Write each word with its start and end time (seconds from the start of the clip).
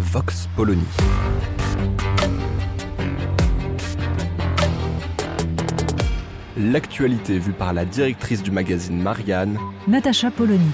Vox 0.00 0.48
Polony. 0.56 0.82
L'actualité 6.56 7.38
vue 7.38 7.52
par 7.52 7.74
la 7.74 7.84
directrice 7.84 8.42
du 8.42 8.50
magazine 8.50 9.00
Marianne, 9.00 9.58
Natacha 9.86 10.30
Polony. 10.30 10.70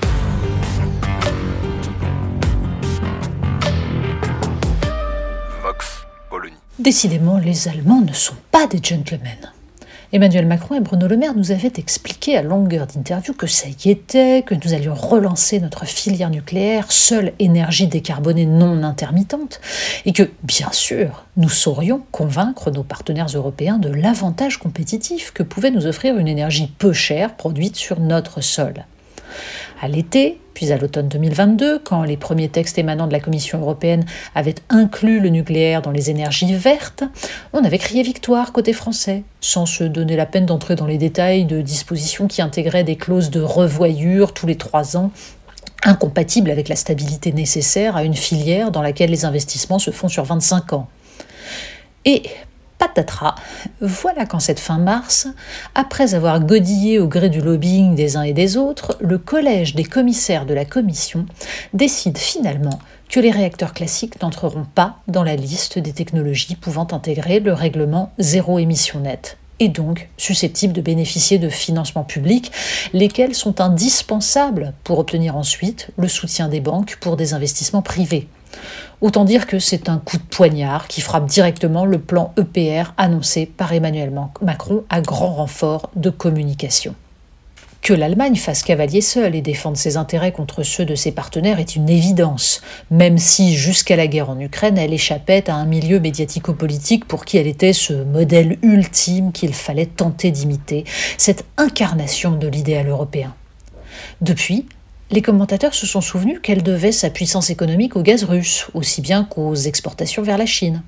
Vox 5.60 6.06
Polony. 6.30 6.54
Décidément, 6.78 7.38
les 7.38 7.66
Allemands 7.66 8.02
ne 8.02 8.12
sont 8.12 8.36
pas 8.52 8.68
des 8.68 8.80
gentlemen. 8.80 9.55
Emmanuel 10.16 10.46
Macron 10.46 10.76
et 10.76 10.80
Bruno 10.80 11.08
Le 11.08 11.18
Maire 11.18 11.34
nous 11.34 11.52
avaient 11.52 11.74
expliqué 11.76 12.38
à 12.38 12.42
longueur 12.42 12.86
d'interview 12.86 13.34
que 13.34 13.46
ça 13.46 13.66
y 13.68 13.90
était, 13.90 14.42
que 14.46 14.54
nous 14.54 14.72
allions 14.72 14.94
relancer 14.94 15.60
notre 15.60 15.84
filière 15.84 16.30
nucléaire, 16.30 16.90
seule 16.90 17.34
énergie 17.38 17.86
décarbonée 17.86 18.46
non 18.46 18.82
intermittente, 18.82 19.60
et 20.06 20.14
que, 20.14 20.30
bien 20.42 20.72
sûr, 20.72 21.26
nous 21.36 21.50
saurions 21.50 22.00
convaincre 22.12 22.70
nos 22.70 22.82
partenaires 22.82 23.26
européens 23.26 23.76
de 23.76 23.90
l'avantage 23.90 24.56
compétitif 24.56 25.32
que 25.32 25.42
pouvait 25.42 25.70
nous 25.70 25.86
offrir 25.86 26.16
une 26.16 26.28
énergie 26.28 26.72
peu 26.78 26.94
chère 26.94 27.34
produite 27.34 27.76
sur 27.76 28.00
notre 28.00 28.40
sol. 28.40 28.86
À 29.80 29.88
l'été, 29.88 30.40
puis 30.54 30.72
à 30.72 30.78
l'automne 30.78 31.08
2022, 31.08 31.80
quand 31.80 32.02
les 32.02 32.16
premiers 32.16 32.48
textes 32.48 32.78
émanant 32.78 33.06
de 33.06 33.12
la 33.12 33.20
Commission 33.20 33.60
européenne 33.60 34.04
avaient 34.34 34.54
inclus 34.70 35.20
le 35.20 35.28
nucléaire 35.28 35.82
dans 35.82 35.90
les 35.90 36.10
énergies 36.10 36.54
vertes, 36.54 37.04
on 37.52 37.62
avait 37.62 37.78
crié 37.78 38.02
victoire 38.02 38.52
côté 38.52 38.72
français, 38.72 39.22
sans 39.40 39.66
se 39.66 39.84
donner 39.84 40.16
la 40.16 40.26
peine 40.26 40.46
d'entrer 40.46 40.74
dans 40.74 40.86
les 40.86 40.98
détails 40.98 41.44
de 41.44 41.60
dispositions 41.60 42.26
qui 42.26 42.40
intégraient 42.40 42.84
des 42.84 42.96
clauses 42.96 43.30
de 43.30 43.40
revoyure 43.40 44.32
tous 44.32 44.46
les 44.46 44.56
trois 44.56 44.96
ans 44.96 45.10
incompatibles 45.84 46.50
avec 46.50 46.68
la 46.68 46.76
stabilité 46.76 47.32
nécessaire 47.32 47.96
à 47.96 48.04
une 48.04 48.16
filière 48.16 48.70
dans 48.70 48.82
laquelle 48.82 49.10
les 49.10 49.24
investissements 49.24 49.78
se 49.78 49.90
font 49.90 50.08
sur 50.08 50.24
25 50.24 50.72
ans. 50.72 50.88
Patatras, 52.78 53.34
voilà 53.80 54.26
qu'en 54.26 54.40
cette 54.40 54.60
fin 54.60 54.78
mars, 54.78 55.28
après 55.74 56.14
avoir 56.14 56.40
godillé 56.40 56.98
au 56.98 57.08
gré 57.08 57.28
du 57.28 57.40
lobbying 57.40 57.94
des 57.94 58.16
uns 58.16 58.22
et 58.22 58.32
des 58.32 58.56
autres, 58.56 58.96
le 59.00 59.18
collège 59.18 59.74
des 59.74 59.84
commissaires 59.84 60.46
de 60.46 60.54
la 60.54 60.64
Commission 60.64 61.26
décide 61.72 62.18
finalement 62.18 62.78
que 63.08 63.20
les 63.20 63.30
réacteurs 63.30 63.72
classiques 63.72 64.20
n'entreront 64.20 64.66
pas 64.74 64.98
dans 65.08 65.22
la 65.22 65.36
liste 65.36 65.78
des 65.78 65.92
technologies 65.92 66.56
pouvant 66.56 66.88
intégrer 66.90 67.40
le 67.40 67.52
règlement 67.52 68.12
zéro 68.18 68.58
émission 68.58 69.00
nette 69.00 69.38
et 69.58 69.68
donc 69.68 70.08
susceptibles 70.16 70.72
de 70.72 70.80
bénéficier 70.80 71.38
de 71.38 71.48
financements 71.48 72.04
publics, 72.04 72.52
lesquels 72.92 73.34
sont 73.34 73.60
indispensables 73.60 74.74
pour 74.84 74.98
obtenir 74.98 75.36
ensuite 75.36 75.88
le 75.96 76.08
soutien 76.08 76.48
des 76.48 76.60
banques 76.60 76.98
pour 77.00 77.16
des 77.16 77.32
investissements 77.32 77.82
privés. 77.82 78.28
Autant 79.00 79.24
dire 79.24 79.46
que 79.46 79.58
c'est 79.58 79.88
un 79.88 79.98
coup 79.98 80.16
de 80.16 80.22
poignard 80.22 80.88
qui 80.88 81.00
frappe 81.00 81.26
directement 81.26 81.84
le 81.84 81.98
plan 81.98 82.32
EPR 82.38 82.92
annoncé 82.96 83.46
par 83.46 83.72
Emmanuel 83.72 84.12
Macron 84.40 84.84
à 84.88 85.00
grand 85.00 85.34
renfort 85.34 85.90
de 85.96 86.10
communication. 86.10 86.94
Que 87.86 87.94
l'Allemagne 87.94 88.34
fasse 88.34 88.64
cavalier 88.64 89.00
seul 89.00 89.36
et 89.36 89.42
défende 89.42 89.76
ses 89.76 89.96
intérêts 89.96 90.32
contre 90.32 90.64
ceux 90.64 90.84
de 90.84 90.96
ses 90.96 91.12
partenaires 91.12 91.60
est 91.60 91.76
une 91.76 91.88
évidence, 91.88 92.60
même 92.90 93.16
si 93.16 93.56
jusqu'à 93.56 93.94
la 93.94 94.08
guerre 94.08 94.28
en 94.28 94.40
Ukraine, 94.40 94.76
elle 94.76 94.92
échappait 94.92 95.48
à 95.48 95.54
un 95.54 95.66
milieu 95.66 96.00
médiatico-politique 96.00 97.04
pour 97.04 97.24
qui 97.24 97.36
elle 97.36 97.46
était 97.46 97.72
ce 97.72 97.92
modèle 97.92 98.58
ultime 98.62 99.30
qu'il 99.30 99.54
fallait 99.54 99.86
tenter 99.86 100.32
d'imiter, 100.32 100.82
cette 101.16 101.44
incarnation 101.58 102.32
de 102.32 102.48
l'idéal 102.48 102.88
européen. 102.88 103.36
Depuis, 104.20 104.66
les 105.10 105.22
commentateurs 105.22 105.74
se 105.74 105.86
sont 105.86 106.00
souvenus 106.00 106.40
qu'elle 106.42 106.62
devait 106.62 106.92
sa 106.92 107.10
puissance 107.10 107.50
économique 107.50 107.96
au 107.96 108.02
gaz 108.02 108.24
russe, 108.24 108.66
aussi 108.74 109.00
bien 109.00 109.24
qu'aux 109.24 109.54
exportations 109.54 110.22
vers 110.22 110.38
la 110.38 110.46
Chine. 110.46 110.82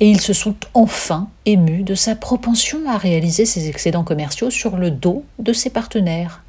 Et 0.00 0.10
ils 0.10 0.20
se 0.20 0.32
sont 0.32 0.56
enfin 0.74 1.28
émus 1.46 1.84
de 1.84 1.94
sa 1.94 2.16
propension 2.16 2.80
à 2.88 2.98
réaliser 2.98 3.46
ses 3.46 3.68
excédents 3.68 4.04
commerciaux 4.04 4.50
sur 4.50 4.76
le 4.76 4.90
dos 4.90 5.24
de 5.38 5.52
ses 5.52 5.70
partenaires. 5.70 6.42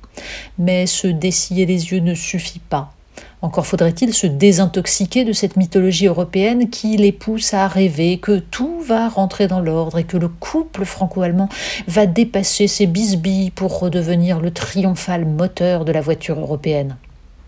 Mais 0.57 0.87
se 0.87 1.07
dessiller 1.07 1.65
les 1.65 1.91
yeux 1.91 1.99
ne 1.99 2.15
suffit 2.15 2.59
pas. 2.59 2.94
Encore 3.41 3.67
faudrait-il 3.67 4.13
se 4.13 4.27
désintoxiquer 4.27 5.23
de 5.23 5.33
cette 5.33 5.55
mythologie 5.55 6.07
européenne 6.07 6.69
qui 6.69 6.97
les 6.97 7.11
pousse 7.11 7.53
à 7.53 7.67
rêver 7.67 8.17
que 8.17 8.39
tout 8.39 8.79
va 8.79 9.07
rentrer 9.07 9.47
dans 9.47 9.59
l'ordre 9.59 9.99
et 9.99 10.03
que 10.03 10.17
le 10.17 10.27
couple 10.27 10.85
franco-allemand 10.85 11.49
va 11.87 12.05
dépasser 12.05 12.67
ses 12.67 12.87
bisbilles 12.87 13.51
pour 13.51 13.79
redevenir 13.79 14.39
le 14.39 14.51
triomphal 14.51 15.25
moteur 15.25 15.85
de 15.85 15.91
la 15.91 16.01
voiture 16.01 16.39
européenne. 16.39 16.97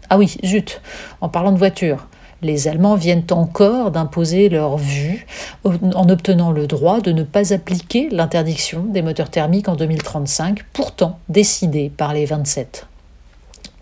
Ah 0.10 0.18
oui, 0.18 0.38
zut, 0.46 0.82
en 1.20 1.30
parlant 1.30 1.52
de 1.52 1.58
voiture, 1.58 2.08
les 2.42 2.68
Allemands 2.68 2.96
viennent 2.96 3.26
encore 3.32 3.92
d'imposer 3.92 4.50
leur 4.50 4.78
vue 4.78 5.26
en 5.64 6.10
obtenant 6.10 6.52
le 6.52 6.68
droit 6.68 7.02
de 7.02 7.12
ne 7.12 7.24
pas 7.24 7.54
appliquer 7.54 8.10
l'interdiction 8.12 8.84
des 8.84 9.02
moteurs 9.02 9.32
thermiques 9.32 9.68
en 9.68 9.76
2035, 9.76 10.64
pourtant 10.74 11.20
décidée 11.30 11.92
par 11.96 12.14
les 12.14 12.26
27 12.26 12.88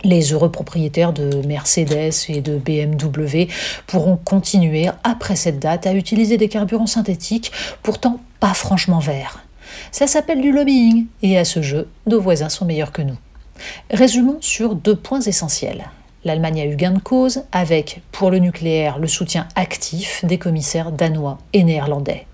les 0.05 0.33
heureux 0.33 0.51
propriétaires 0.51 1.13
de 1.13 1.45
Mercedes 1.47 2.13
et 2.29 2.41
de 2.41 2.57
BMW 2.57 3.47
pourront 3.87 4.17
continuer 4.17 4.89
après 5.03 5.35
cette 5.35 5.59
date 5.59 5.87
à 5.87 5.93
utiliser 5.93 6.37
des 6.37 6.47
carburants 6.47 6.87
synthétiques, 6.87 7.51
pourtant 7.83 8.19
pas 8.39 8.53
franchement 8.53 8.99
verts. 8.99 9.43
Ça 9.91 10.07
s'appelle 10.07 10.41
du 10.41 10.51
lobbying, 10.51 11.07
et 11.21 11.37
à 11.37 11.45
ce 11.45 11.61
jeu, 11.61 11.89
nos 12.05 12.21
voisins 12.21 12.49
sont 12.49 12.65
meilleurs 12.65 12.91
que 12.91 13.01
nous. 13.01 13.17
Résumons 13.91 14.37
sur 14.41 14.75
deux 14.75 14.95
points 14.95 15.21
essentiels. 15.21 15.89
L'Allemagne 16.23 16.61
a 16.61 16.65
eu 16.65 16.75
gain 16.75 16.91
de 16.91 16.99
cause 16.99 17.43
avec, 17.51 18.01
pour 18.11 18.31
le 18.31 18.39
nucléaire, 18.39 18.99
le 18.99 19.07
soutien 19.07 19.47
actif 19.55 20.23
des 20.25 20.37
commissaires 20.37 20.91
danois 20.91 21.37
et 21.53 21.63
néerlandais. 21.63 22.25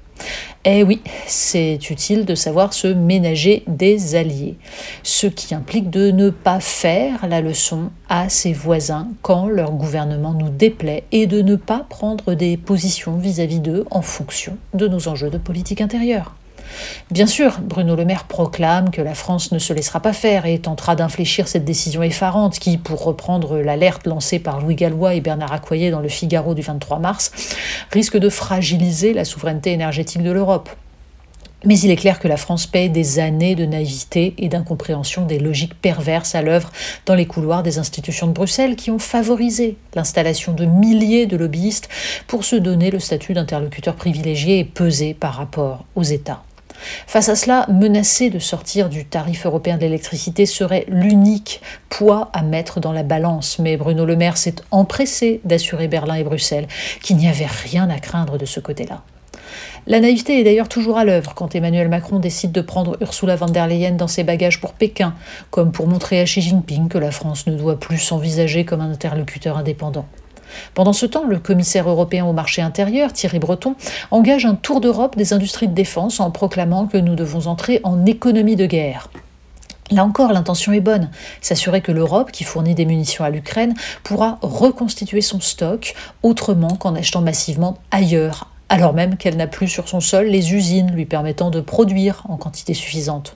Eh 0.63 0.83
oui, 0.83 1.01
c'est 1.25 1.89
utile 1.89 2.23
de 2.23 2.35
savoir 2.35 2.73
se 2.73 2.85
ménager 2.85 3.63
des 3.65 4.13
alliés, 4.13 4.57
ce 5.01 5.25
qui 5.25 5.55
implique 5.55 5.89
de 5.89 6.11
ne 6.11 6.29
pas 6.29 6.59
faire 6.59 7.25
la 7.27 7.41
leçon 7.41 7.89
à 8.09 8.29
ses 8.29 8.53
voisins 8.53 9.07
quand 9.23 9.47
leur 9.47 9.71
gouvernement 9.71 10.33
nous 10.33 10.49
déplaît 10.49 11.03
et 11.11 11.25
de 11.25 11.41
ne 11.41 11.55
pas 11.55 11.83
prendre 11.89 12.35
des 12.35 12.57
positions 12.57 13.17
vis-à-vis 13.17 13.59
d'eux 13.59 13.85
en 13.89 14.03
fonction 14.03 14.55
de 14.75 14.87
nos 14.87 15.07
enjeux 15.07 15.31
de 15.31 15.39
politique 15.39 15.81
intérieure. 15.81 16.35
Bien 17.11 17.27
sûr, 17.27 17.59
Bruno 17.61 17.95
Le 17.95 18.05
Maire 18.05 18.25
proclame 18.25 18.89
que 18.89 19.01
la 19.01 19.15
France 19.15 19.51
ne 19.51 19.59
se 19.59 19.73
laissera 19.73 19.99
pas 19.99 20.13
faire 20.13 20.45
et 20.45 20.59
tentera 20.59 20.95
d'infléchir 20.95 21.47
cette 21.47 21.65
décision 21.65 22.03
effarante 22.03 22.59
qui, 22.59 22.77
pour 22.77 23.03
reprendre 23.03 23.57
l'alerte 23.57 24.07
lancée 24.07 24.39
par 24.39 24.61
Louis 24.61 24.75
Gallois 24.75 25.13
et 25.13 25.21
Bernard 25.21 25.53
Accoyer 25.53 25.91
dans 25.91 25.99
le 25.99 26.09
Figaro 26.09 26.53
du 26.53 26.61
23 26.61 26.99
mars, 26.99 27.31
risque 27.91 28.17
de 28.17 28.29
fragiliser 28.29 29.13
la 29.13 29.25
souveraineté 29.25 29.71
énergétique 29.71 30.23
de 30.23 30.31
l'Europe. 30.31 30.69
Mais 31.63 31.77
il 31.77 31.91
est 31.91 31.95
clair 31.95 32.19
que 32.19 32.27
la 32.27 32.37
France 32.37 32.65
paie 32.65 32.89
des 32.89 33.19
années 33.19 33.53
de 33.53 33.65
naïveté 33.65 34.33
et 34.39 34.49
d'incompréhension 34.49 35.25
des 35.25 35.37
logiques 35.37 35.79
perverses 35.79 36.33
à 36.33 36.41
l'œuvre 36.41 36.71
dans 37.05 37.13
les 37.13 37.27
couloirs 37.27 37.61
des 37.61 37.77
institutions 37.77 38.25
de 38.25 38.31
Bruxelles 38.31 38.75
qui 38.75 38.89
ont 38.89 38.97
favorisé 38.97 39.77
l'installation 39.93 40.53
de 40.53 40.65
milliers 40.65 41.27
de 41.27 41.37
lobbyistes 41.37 41.87
pour 42.25 42.45
se 42.45 42.55
donner 42.55 42.89
le 42.89 42.99
statut 42.99 43.33
d'interlocuteur 43.33 43.95
privilégié 43.95 44.57
et 44.57 44.65
peser 44.65 45.13
par 45.13 45.35
rapport 45.35 45.85
aux 45.95 46.03
États. 46.03 46.41
Face 47.07 47.29
à 47.29 47.35
cela, 47.35 47.65
menacer 47.69 48.29
de 48.29 48.39
sortir 48.39 48.89
du 48.89 49.05
tarif 49.05 49.45
européen 49.45 49.77
de 49.77 49.81
l'électricité 49.81 50.45
serait 50.45 50.85
l'unique 50.87 51.61
poids 51.89 52.29
à 52.33 52.41
mettre 52.41 52.79
dans 52.79 52.93
la 52.93 53.03
balance, 53.03 53.59
mais 53.59 53.77
Bruno 53.77 54.05
Le 54.05 54.15
Maire 54.15 54.37
s'est 54.37 54.55
empressé 54.71 55.41
d'assurer 55.43 55.87
Berlin 55.87 56.15
et 56.15 56.23
Bruxelles 56.23 56.67
qu'il 57.01 57.17
n'y 57.17 57.27
avait 57.27 57.47
rien 57.47 57.89
à 57.89 57.99
craindre 57.99 58.37
de 58.37 58.45
ce 58.45 58.59
côté-là. 58.59 59.03
La 59.87 59.99
naïveté 59.99 60.39
est 60.39 60.43
d'ailleurs 60.43 60.69
toujours 60.69 60.97
à 60.97 61.05
l'œuvre 61.05 61.33
quand 61.33 61.55
Emmanuel 61.55 61.89
Macron 61.89 62.19
décide 62.19 62.51
de 62.51 62.61
prendre 62.61 62.97
Ursula 63.01 63.35
von 63.35 63.47
der 63.47 63.67
Leyen 63.67 63.93
dans 63.93 64.07
ses 64.07 64.23
bagages 64.23 64.61
pour 64.61 64.73
Pékin, 64.73 65.15
comme 65.49 65.71
pour 65.71 65.87
montrer 65.87 66.21
à 66.21 66.25
Xi 66.25 66.41
Jinping 66.41 66.87
que 66.87 66.99
la 66.99 67.11
France 67.11 67.47
ne 67.47 67.55
doit 67.55 67.79
plus 67.79 67.97
s'envisager 67.97 68.63
comme 68.63 68.81
un 68.81 68.91
interlocuteur 68.91 69.57
indépendant. 69.57 70.05
Pendant 70.73 70.93
ce 70.93 71.05
temps, 71.05 71.25
le 71.25 71.39
commissaire 71.39 71.89
européen 71.89 72.25
au 72.25 72.33
marché 72.33 72.61
intérieur, 72.61 73.13
Thierry 73.13 73.39
Breton, 73.39 73.75
engage 74.11 74.45
un 74.45 74.55
tour 74.55 74.81
d'Europe 74.81 75.17
des 75.17 75.33
industries 75.33 75.67
de 75.67 75.73
défense 75.73 76.19
en 76.19 76.31
proclamant 76.31 76.87
que 76.87 76.97
nous 76.97 77.15
devons 77.15 77.47
entrer 77.47 77.81
en 77.83 78.05
économie 78.05 78.55
de 78.55 78.65
guerre. 78.65 79.09
Là 79.91 80.05
encore, 80.05 80.31
l'intention 80.31 80.71
est 80.71 80.79
bonne. 80.79 81.09
S'assurer 81.41 81.81
que 81.81 81.91
l'Europe, 81.91 82.31
qui 82.31 82.45
fournit 82.45 82.75
des 82.75 82.85
munitions 82.85 83.25
à 83.25 83.29
l'Ukraine, 83.29 83.73
pourra 84.03 84.39
reconstituer 84.41 85.21
son 85.21 85.41
stock 85.41 85.93
autrement 86.23 86.75
qu'en 86.75 86.95
achetant 86.95 87.21
massivement 87.21 87.77
ailleurs, 87.91 88.47
alors 88.69 88.93
même 88.93 89.17
qu'elle 89.17 89.35
n'a 89.35 89.47
plus 89.47 89.67
sur 89.67 89.89
son 89.89 89.99
sol 89.99 90.27
les 90.27 90.53
usines 90.53 90.91
lui 90.91 91.05
permettant 91.05 91.49
de 91.49 91.59
produire 91.59 92.23
en 92.29 92.37
quantité 92.37 92.73
suffisante. 92.73 93.35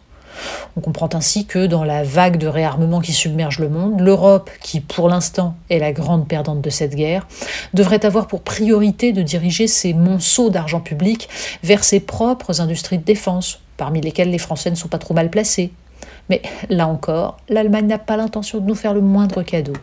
On 0.77 0.81
comprend 0.81 1.09
ainsi 1.13 1.45
que 1.45 1.65
dans 1.65 1.83
la 1.83 2.03
vague 2.03 2.37
de 2.37 2.47
réarmement 2.47 3.01
qui 3.01 3.13
submerge 3.13 3.59
le 3.59 3.69
monde, 3.69 4.01
l'Europe, 4.01 4.49
qui 4.61 4.79
pour 4.79 5.09
l'instant 5.09 5.55
est 5.69 5.79
la 5.79 5.91
grande 5.91 6.27
perdante 6.27 6.61
de 6.61 6.69
cette 6.69 6.95
guerre, 6.95 7.27
devrait 7.73 8.05
avoir 8.05 8.27
pour 8.27 8.41
priorité 8.41 9.13
de 9.13 9.21
diriger 9.21 9.67
ses 9.67 9.93
monceaux 9.93 10.49
d'argent 10.49 10.79
public 10.81 11.29
vers 11.63 11.83
ses 11.83 11.99
propres 11.99 12.61
industries 12.61 12.97
de 12.97 13.03
défense, 13.03 13.59
parmi 13.77 14.01
lesquelles 14.01 14.31
les 14.31 14.37
Français 14.37 14.69
ne 14.69 14.75
sont 14.75 14.87
pas 14.87 14.97
trop 14.97 15.13
mal 15.13 15.29
placés. 15.29 15.71
Mais 16.29 16.41
là 16.69 16.87
encore, 16.87 17.37
l'Allemagne 17.49 17.87
n'a 17.87 17.99
pas 17.99 18.17
l'intention 18.17 18.59
de 18.59 18.65
nous 18.65 18.75
faire 18.75 18.93
le 18.93 19.01
moindre 19.01 19.43
cadeau. 19.43 19.73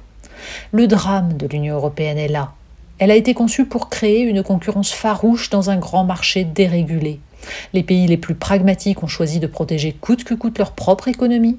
Le 0.72 0.86
drame 0.86 1.34
de 1.34 1.46
l'Union 1.46 1.76
européenne 1.76 2.18
est 2.18 2.28
là. 2.28 2.52
Elle 2.98 3.10
a 3.10 3.16
été 3.16 3.34
conçue 3.34 3.64
pour 3.64 3.88
créer 3.88 4.20
une 4.20 4.42
concurrence 4.42 4.92
farouche 4.92 5.50
dans 5.50 5.70
un 5.70 5.76
grand 5.76 6.04
marché 6.04 6.44
dérégulé. 6.44 7.20
Les 7.72 7.82
pays 7.82 8.06
les 8.06 8.16
plus 8.16 8.34
pragmatiques 8.34 9.02
ont 9.02 9.08
choisi 9.08 9.40
de 9.40 9.46
protéger 9.46 9.92
coûte 9.92 10.24
que 10.24 10.34
coûte 10.34 10.58
leur 10.58 10.72
propre 10.72 11.08
économie. 11.08 11.58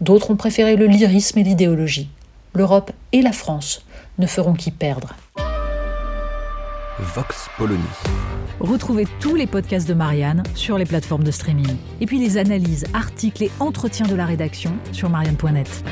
D'autres 0.00 0.30
ont 0.30 0.36
préféré 0.36 0.76
le 0.76 0.86
lyrisme 0.86 1.38
et 1.38 1.42
l'idéologie. 1.42 2.08
L'Europe 2.54 2.92
et 3.12 3.22
la 3.22 3.32
France 3.32 3.84
ne 4.18 4.26
feront 4.26 4.54
qu'y 4.54 4.70
perdre. 4.70 5.14
Vox 6.98 7.48
Polony. 7.58 7.82
Retrouvez 8.60 9.06
tous 9.20 9.34
les 9.34 9.46
podcasts 9.46 9.88
de 9.88 9.94
Marianne 9.94 10.44
sur 10.54 10.78
les 10.78 10.84
plateformes 10.84 11.24
de 11.24 11.32
streaming. 11.32 11.76
Et 12.00 12.06
puis 12.06 12.20
les 12.20 12.38
analyses, 12.38 12.86
articles 12.94 13.42
et 13.42 13.50
entretiens 13.58 14.06
de 14.06 14.14
la 14.14 14.24
rédaction 14.24 14.72
sur 14.92 15.10
marianne.net. 15.10 15.84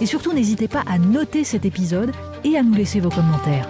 Et 0.00 0.06
surtout, 0.06 0.32
n'hésitez 0.32 0.66
pas 0.66 0.82
à 0.90 0.98
noter 0.98 1.44
cet 1.44 1.64
épisode 1.64 2.10
et 2.42 2.56
à 2.56 2.64
nous 2.64 2.74
laisser 2.74 2.98
vos 2.98 3.08
commentaires. 3.08 3.68